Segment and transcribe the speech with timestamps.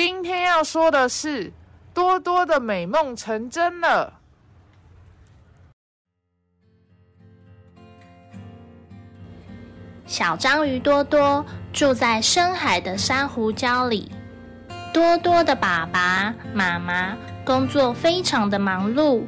[0.00, 1.52] 今天要说的是，
[1.92, 4.12] 多多的美梦成真了。
[10.06, 14.12] 小章鱼多多住在深海的珊瑚礁里。
[14.94, 19.24] 多多的爸爸妈妈工作非常的忙碌，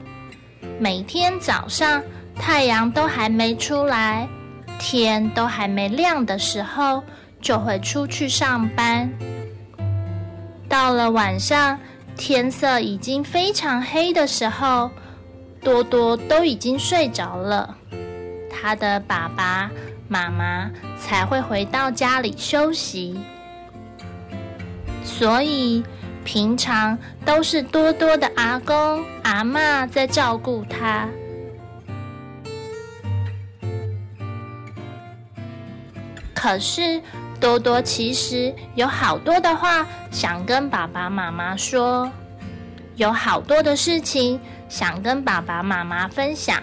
[0.78, 2.00] 每天早上
[2.36, 4.28] 太阳都还没出来，
[4.78, 7.02] 天都还没亮的时候，
[7.40, 9.12] 就会出去上班。
[10.70, 11.76] 到了晚上，
[12.16, 14.88] 天色已经非常黑的时候，
[15.60, 17.76] 多多都已经睡着了，
[18.48, 19.68] 他的爸爸
[20.06, 23.18] 妈妈才会回到家里休息。
[25.02, 25.82] 所以
[26.24, 31.08] 平常都是多多的阿公阿妈在照顾他。
[36.32, 37.02] 可是
[37.40, 42.10] 多多其实有好多的话想跟爸爸妈妈说，
[42.96, 44.38] 有好多的事情
[44.68, 46.62] 想跟爸爸妈妈分享，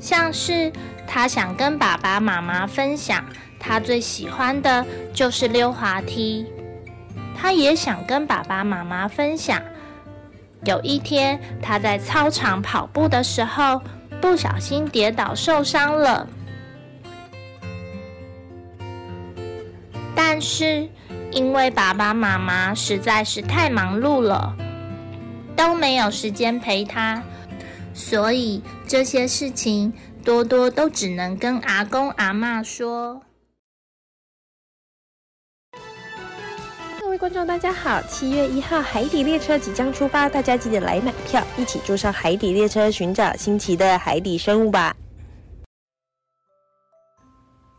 [0.00, 0.72] 像是
[1.06, 3.24] 他想跟爸爸妈妈分享。
[3.60, 6.46] 他最喜欢的就是溜滑梯，
[7.36, 9.60] 他也想跟爸爸妈妈分享。
[10.64, 13.82] 有一天，他在操场跑步的时候，
[14.20, 16.26] 不小心跌倒受伤了。
[20.38, 20.88] 但是，
[21.32, 24.56] 因为爸爸妈妈实在是太忙碌了，
[25.56, 27.20] 都没有时间陪他，
[27.92, 29.92] 所以这些事情
[30.24, 33.20] 多多都只能跟阿公阿妈说。
[37.00, 38.00] 各位观众，大家好！
[38.02, 44.94] 七月一号，海底列车即将出发，大家记得来买票，一起坐上海底列车，寻找新奇的海底生物吧。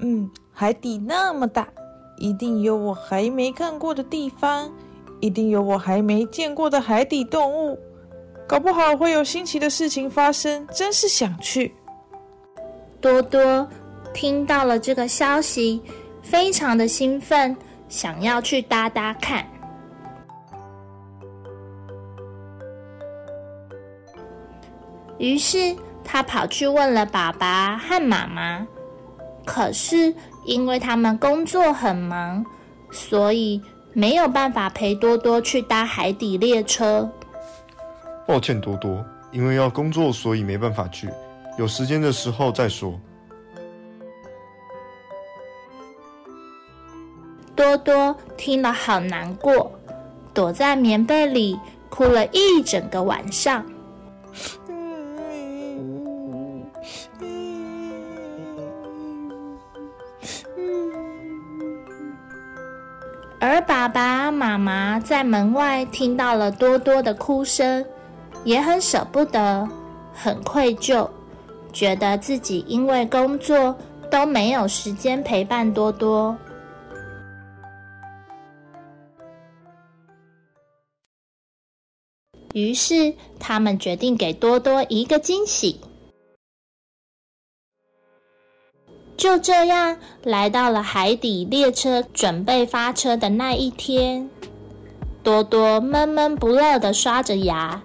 [0.02, 1.66] 嗯，海底那么大，
[2.20, 4.72] 一定有我还没看过的地方，
[5.20, 7.80] 一定有我还没见过的海底动物，
[8.46, 11.74] 搞不好会有新奇的事情发生，真是想去。
[13.02, 13.68] 多多
[14.14, 15.82] 听到了这个消息，
[16.22, 17.56] 非常的兴奋。
[17.88, 19.44] 想要去搭搭看，
[25.18, 28.68] 于是他跑去问了爸爸和妈妈。
[29.44, 30.14] 可是
[30.50, 32.44] 因为他们工作很忙，
[32.90, 33.62] 所以
[33.94, 37.08] 没有办法陪多多去搭海底列车。
[38.26, 41.08] 抱歉，多多，因为要工作，所以没办法去。
[41.60, 43.00] 有时间的时候再说。
[47.56, 49.72] 多多听了好难过，
[50.34, 53.64] 躲在棉被里哭了一整个晚上。
[63.62, 67.86] 爸爸妈妈在门外听到了多多的哭声，
[68.44, 69.68] 也很舍不得，
[70.14, 71.10] 很愧疚，
[71.74, 73.76] 觉得自己因为工作
[74.10, 76.36] 都没有时间陪伴多多。
[82.54, 85.80] 于是，他们决定给多多一个惊喜。
[89.20, 94.30] 就这样，来到了海底列车准备发车的那一天，
[95.22, 97.82] 多多闷闷不乐的刷着牙，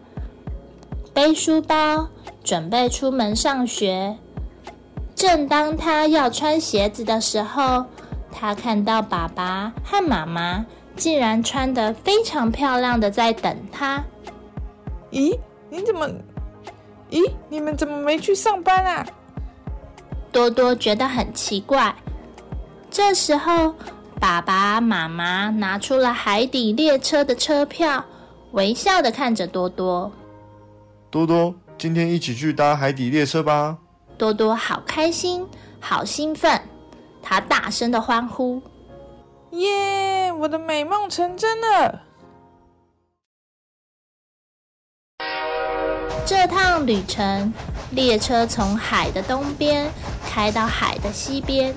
[1.13, 2.07] 背书包
[2.45, 4.17] 准备出门上学。
[5.17, 7.85] 正当他要穿鞋子的时候，
[8.31, 10.65] 他看到爸爸和妈妈
[10.95, 14.05] 竟然穿得非常漂亮的在等他。
[15.11, 15.37] 咦，
[15.69, 16.09] 你怎么？
[17.11, 19.05] 咦，你们怎么没去上班啊？
[20.35, 21.95] 多多觉得很奇怪。
[22.91, 23.73] 这时候，
[24.21, 28.05] 爸爸妈妈拿出了海底列车的车票，
[28.51, 30.11] 微笑的看着多多。
[31.09, 33.79] 多多，今天一起去搭海底列车吧！
[34.19, 35.47] 多多好开心，
[35.79, 36.61] 好兴奋，
[37.23, 38.61] 他大声的欢呼
[39.53, 40.33] ：“耶！
[40.33, 42.03] 我的美梦成真了！”
[46.27, 47.53] 这趟旅程，
[47.91, 49.91] 列车从海的东边
[50.29, 51.75] 开到海的西边，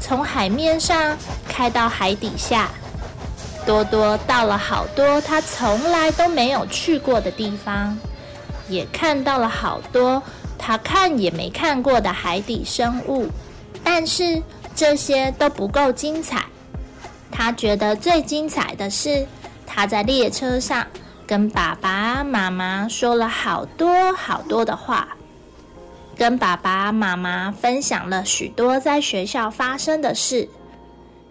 [0.00, 1.16] 从海面上
[1.48, 2.68] 开到海底下。
[3.66, 7.96] 多多到了好多他从来都没有去过的地方，
[8.68, 10.22] 也看到了好多
[10.58, 13.28] 他看也没看过的海底生物。
[13.84, 14.42] 但是
[14.74, 16.44] 这些都不够精彩。
[17.30, 19.26] 他觉得最精彩的是
[19.66, 20.86] 他在列车上
[21.26, 25.08] 跟爸爸妈妈说了好多好多的话，
[26.20, 30.46] 跟爸爸妈妈分享了许多在学校发生的事。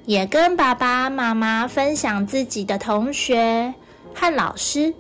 [0.08, 3.72] 也跟爸爸妈妈分享自己的同学
[4.16, 4.92] 和老师，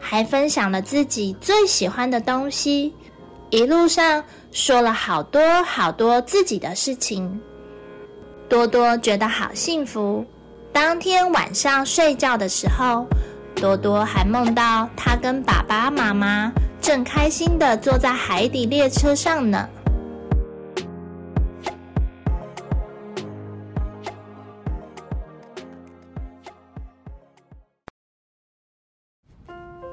[0.00, 2.92] 还分享了自己最喜欢的东西。
[3.50, 7.40] 一路上说了好多好多自己的事情，
[8.48, 10.26] 多多觉得好幸福。
[10.72, 13.06] 当天晚上睡觉的时候，
[13.54, 19.68] 多多还梦到他跟爸爸妈妈正开心的坐在海底列车上呢。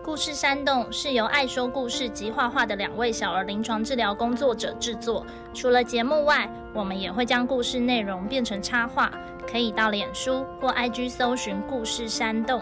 [0.03, 5.23] 故事山洞是由爱说故事及画画的两位小儿临床治疗工作者制作。
[5.53, 9.11] 除了节目外，我们也会将故事内容变成插画，
[9.47, 12.59] 可以到脸书或 IG 搜寻“故事山洞”。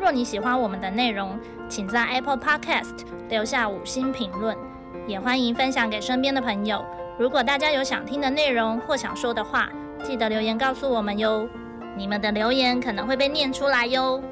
[0.00, 1.38] 若你喜欢我们的内容，
[1.68, 2.98] 请在 Apple Podcast
[3.28, 4.56] 留下五星评论，
[5.06, 6.84] 也欢迎分享给身边的朋友。
[7.18, 9.68] 如果大家有想听的内容或想说的话，
[10.04, 11.48] 记得留言告诉我们哟。
[11.96, 14.22] 你们的留言可能会被念出来哟。